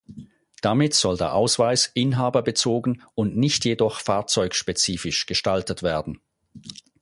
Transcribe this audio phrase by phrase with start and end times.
[0.63, 6.19] Damit soll der Ausweis inhaberbezogen und nicht jedoch fahrzeugspezifisch gestaltet werden.